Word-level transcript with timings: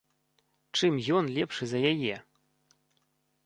Чым 0.77 0.93
ён 1.19 1.25
лепшы 1.37 1.63
за 1.73 1.79
яе? 1.93 2.15